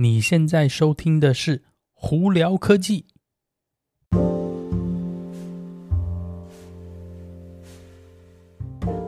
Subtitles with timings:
[0.00, 3.06] 你现在收听的是胡聊科技。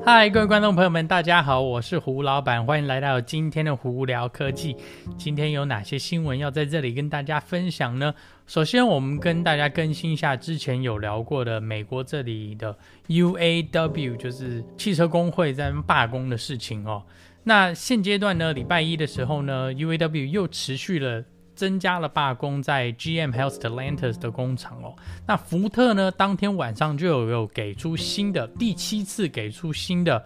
[0.04, 4.74] 嗨，各位观众朋友们，大家好，我是胡老板，欢迎来到今天的胡聊科技。
[5.16, 8.12] 今天有哪些新闻要在这里跟大家分享呢？
[8.48, 12.76] 首先，我们跟大家更新一下之前有聊过的美国这里的
[13.06, 17.00] UAW，就是汽车工会在罢工的事情哦。
[17.42, 24.94] 那现阶段呢，礼拜一的时候呢，UAW 又持续了增加了罢工在 GM Stellantis 的工厂哦。
[25.26, 30.22] 那福特呢，当天晚上就有有给出新的第七次给出新的，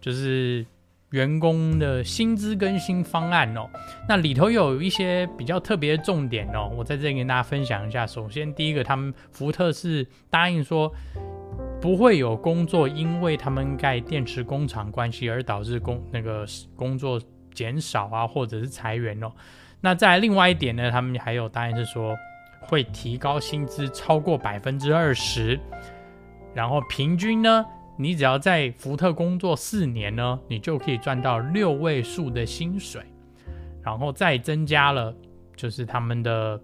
[0.00, 0.66] 就是
[1.10, 3.68] 员工的薪资更新方案哦。
[4.08, 8.04] 那里头有一些比较特别的重点哦，我在这里跟大家分享一下。
[8.04, 10.92] 首先，第一个，他们福特是答应说。
[11.82, 16.46] 不会有工作，因为他们盖电池工厂关系而导致工那个
[16.76, 17.20] 工作
[17.52, 19.32] 减少啊，或者是裁员哦。
[19.80, 22.16] 那在另外一点呢，他们还有答案是说
[22.60, 25.58] 会提高薪资超过百分之二十，
[26.54, 27.66] 然后平均呢，
[27.98, 33.02] 你只要在福特工作四年呢，你就可以赚到六位数的薪水，
[33.82, 35.12] 然后再增加了
[35.56, 36.60] 就是他们的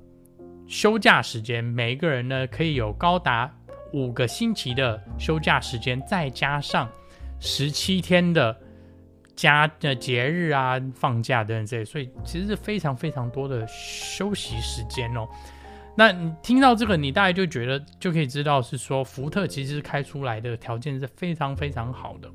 [0.68, 3.52] 休假时间，每一个人呢可以有高达。
[3.92, 6.90] 五个星期的休假时间，再加上
[7.40, 8.56] 十七天的
[9.34, 15.26] 加的节日啊、放假等等这些，所以其实是非常非常多的休息时间哦。
[15.96, 22.30] 那你听到这个，你大概就觉得就可以知道是说，福特其实开出来的条件是非常非常好的，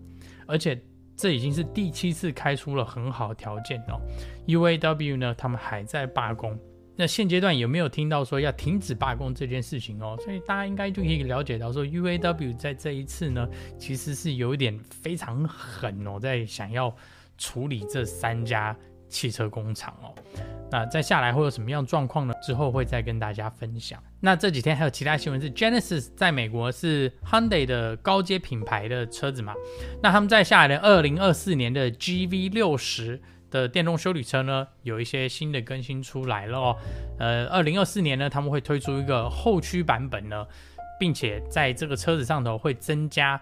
[0.45, 0.77] 而且
[1.15, 4.01] 这已经是第七次开出了很好的条件哦。
[4.47, 6.59] UAW 呢，他们还在罢工。
[6.95, 10.16] 那现阶段有没有听到说要停止罢工这件事情哦？
[10.23, 16.95] 所以大家应该就可以了解到说，UAW 在这一次呢，其实是有一点非常狠哦，在想要
[17.38, 18.77] 处理这三家
[19.09, 20.13] 汽车工厂哦。
[20.69, 22.33] 那再下来会有什么样状况呢？
[22.44, 24.01] 之后会再跟大家分享。
[24.19, 29.56] 那这几天还有其他新闻是，Genesis 在美国是 Hyundai 的高阶品牌的车子嘛？
[30.01, 33.19] 那他们在下来的二零二四年的 GV 六十。
[33.53, 36.75] 的电动修理车呢，有一些新的更新出来了哦。
[37.19, 40.47] 呃，二零二四年呢，他们会推出一个后驱版本呢，
[41.00, 43.40] 并且在这个车子上头会增加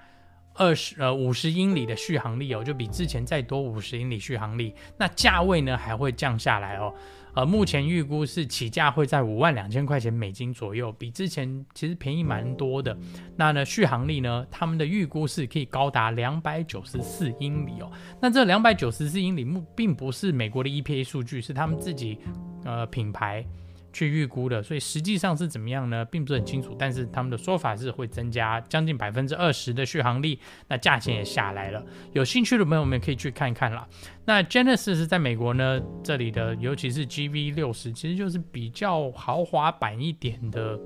[0.54, 4.76] 二十呃五十英里的续航力哦，就比之前再多五十英里续航力。
[4.98, 6.94] 那价位呢还会降下来哦。
[7.34, 12.98] 呃，目前预估是起价会在五万两千块钱美金左右，比之前其实便宜蛮多的。
[13.36, 17.92] 那呢，续航力呢，他们的预估是可以高达两百九十四英里哦。
[18.22, 22.18] 那这两百九十四英里，目并不是美国的 EPA 数据，是他们自己
[22.66, 23.46] 呃品牌。
[23.94, 26.04] 去预估的，所以实际上是怎么样呢？
[26.06, 26.76] 并不是很清楚。
[26.78, 31.84] 但是他们的说法是会增加将近百分之二十的续航力，那价钱也下来了。
[32.14, 33.88] 有兴趣的朋友们可以去看看啦。
[34.26, 40.80] 那 Genesis 在美国呢，这里的尤其是 GV 六十，其实就是比较豪华版一点的，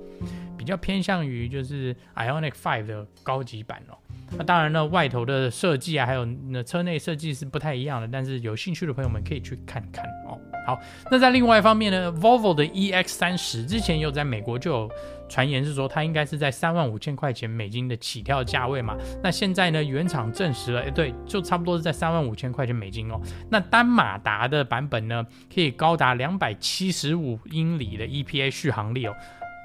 [0.58, 3.98] 比较偏向于就是 Ioniq Five 的高级版哦。
[4.38, 8.08] 那当然呢，外头的设计啊，还有那车内设计是不太一样的。
[8.08, 10.40] 但是有兴趣的朋友们可以去看看哦。
[10.66, 10.80] 好，
[11.12, 14.92] 那在另外一方面呢，Volvo 的 EX 三十之前有在美国就有
[15.30, 18.96] 传言是说它应该是在三万五千块钱美金的起跳价位嘛。
[19.22, 23.20] 那现在呢，原厂证实了，哎，对，就差不多是在三万五千块钱美金哦。
[23.50, 29.14] 那单马达的版本呢，可以高达两百七十五英里的 EPA 续航力哦。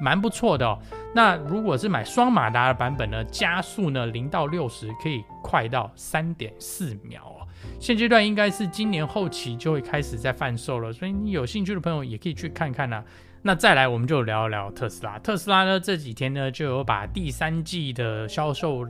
[0.02, 0.78] 蛮不错的哦。
[1.14, 7.39] 那如果是买双马达的版本呢，加速呢零到六十可以快到三点四秒哦。
[7.78, 13.04] 现阶段应该是今年后期就会开始在贩售了，所以你有兴趣的朋友也可以去看看啊。
[13.42, 15.18] 那再来我们就聊一聊特斯拉。
[15.18, 18.86] 特斯拉呢这几天呢就有把第三季的销售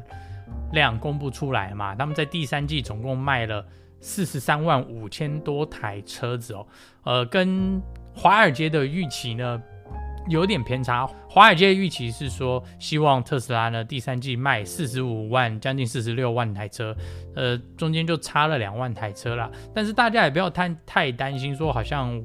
[0.73, 3.65] 量公布出来嘛，他们在第三季总共卖了
[4.01, 6.67] 四十三万五千多台车子哦，
[7.05, 7.81] 呃，跟
[8.15, 9.63] 华尔街的预期呢。
[10.29, 16.95] 有点偏差，华尔街预期是说，希望特斯拉呢第三季卖四十五万，将近四十六万台车，
[17.35, 19.51] 呃，中间就差了两万台车啦。
[19.75, 22.23] 但是大家也不要太太担心，说好像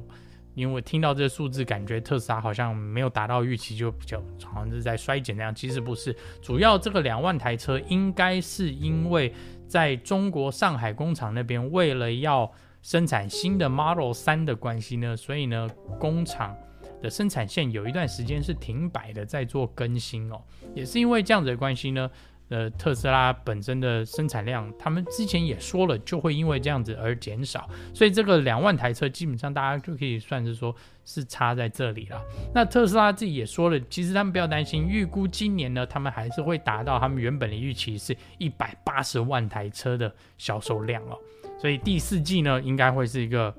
[0.54, 5.54] 因为我听到这个数字，感觉特斯拉好像没有达到预期，就比较好像是在衰减那样。
[5.54, 9.32] 其实不是，主要这个两万台车应该是因为
[9.66, 12.50] 在中国上海工厂那边，为了要
[12.82, 15.68] 生产新的 Model 3的关系呢，所以呢
[15.98, 16.54] 工厂。
[17.02, 20.40] 的生产线有一段时间是停摆的，在做更新哦，
[20.74, 22.10] 也是因为这样子的关系呢，
[22.48, 32.20] 呃，特斯拉本身的生产量，他们之前也说了，就会因为这样子而减少，所以这个两万台车基本上大家就可以算是说是差在这里了。
[32.54, 41.18] 那特斯拉自己也说了，其实他们不要担心，预估今年呢，他们还是会达到他们原本的预期是一百八十万台车的销售量哦，
[41.60, 43.54] 所以第四季呢，应该会是一个。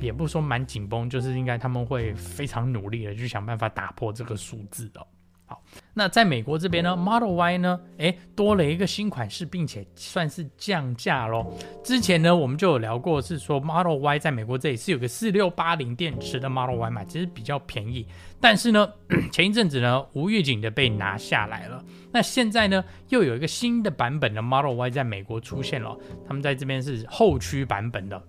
[0.00, 5.06] 也不说蛮紧绷，就是应该他们会非常努力的去想办法打破这个数字哦。
[5.46, 5.64] 好，
[5.94, 11.50] 那在美国这边呢，Model Y 呢，诶，多了一个新款式，并且算是降价咯。
[11.82, 18.06] 之前呢，我们就有聊过，是说 Model Y 在美国这里是有个四六八零电池的 Model Y 嘛，其实比较便宜。
[18.38, 18.92] 但是呢，
[19.32, 21.82] 前一阵子呢，无预警的被拿下来了。
[22.12, 25.96] 那现在呢，又有一个新的版本的 Model Y 在美国出现了，
[26.26, 28.22] 他们在这边是后驱版本的。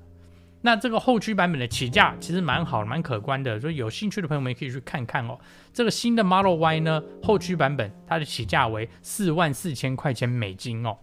[0.62, 5.40] 那这个后驱版本的起价其实蛮好，蛮可观的，所以有兴趣的朋友们可以去看看哦。
[5.72, 10.98] 这个新的 Model Y 呢，后驱版本它的起价为四万四千块钱美金哦。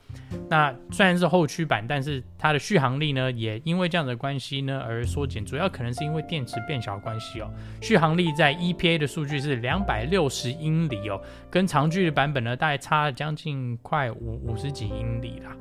[0.50, 7.50] 那虽然是后驱版，但是它的续航力呢，也因为这样的关系呢而缩减，主要可能是因为电池变小的关系哦。
[7.80, 11.18] 续航力在 EPA 的数据是两百六十英里哦，
[11.50, 15.56] 跟长距离版本呢大概差了将近快五五十几英里啦。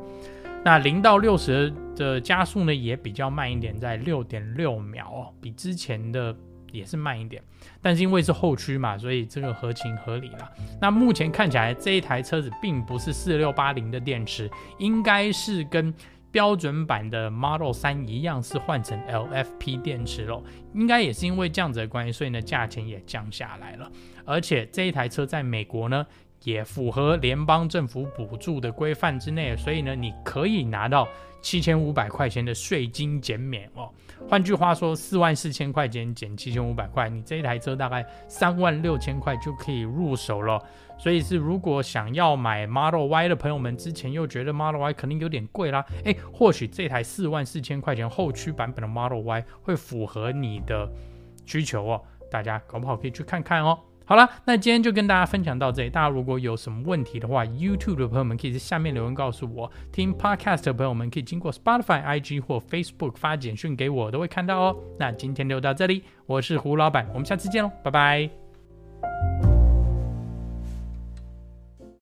[0.65, 6.35] 那零到六十的加速呢，也比较慢一点，在六点六秒哦，比之前的
[6.71, 7.39] 也是慢一点。
[7.83, 10.51] 但是因为是后驱嘛，所以这个合情合理啦。
[10.81, 15.93] 那目前看起来这一台车子并不是四六八零的电池，应该是跟
[16.31, 20.43] 标准版的 Model 3一样，是换成 LFP 电池喽。
[20.73, 23.89] 应该也是因为这样子的关系，所以呢价钱也降下来了。
[24.25, 26.03] 而且这一台车在美国呢，
[26.45, 31.07] 也符合联邦政府补助的规范之内，所以呢，你可以拿到
[31.41, 33.89] 七千五百块钱的税金减免哦。
[34.29, 40.61] 换句话说，四万四千块钱减七千五百块，你这一台车大概三万六千块就可以入手了。
[40.97, 50.87] 所以是如果想要买 Model Y 的朋友们，之前又觉得 Model Y 肯定有点贵啦，诶，或许这台四万四千块钱后驱版本的 Model Y 会符合你的
[51.45, 52.01] 需求哦。
[52.31, 53.77] 大家搞不好可以去看看哦。
[54.05, 55.89] 好了，那今天就跟大家分享到这里。
[55.89, 64.75] 大家如果有什么问题的话，YouTube 的朋友们可以在下面留言告诉我；听 Podcast 的朋友们可以经过 Spotify、IG 或 Facebook 发简讯给我，都会看到哦。
[64.99, 69.54] 那今天就到这里，我是胡老板，我们下次见喽，拜拜。